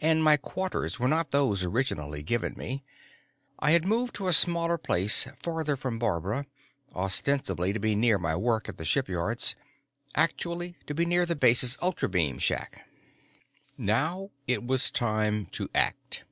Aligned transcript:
And 0.00 0.22
my 0.22 0.36
quarters 0.36 1.00
were 1.00 1.08
not 1.08 1.30
those 1.30 1.64
originally 1.64 2.22
given 2.22 2.52
me. 2.52 2.84
I 3.60 3.70
had 3.70 3.86
moved 3.88 4.14
to 4.16 4.26
a 4.28 4.32
smaller 4.34 4.76
place 4.76 5.26
farther 5.38 5.74
from 5.74 5.98
Barbara, 5.98 6.44
ostensibly 6.94 7.72
to 7.72 7.80
be 7.80 7.94
near 7.94 8.18
my 8.18 8.36
work 8.36 8.68
at 8.68 8.76
the 8.76 8.84
shipyards, 8.84 9.54
actually 10.14 10.76
to 10.86 10.92
be 10.92 11.06
near 11.06 11.24
the 11.24 11.34
base's 11.34 11.78
ultrabeam 11.80 12.38
shack. 12.38 12.86
Now 13.78 14.28
it 14.46 14.66
was 14.66 14.90
time 14.90 15.46
to 15.52 15.70
act. 15.74 16.24